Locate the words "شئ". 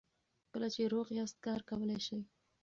2.05-2.19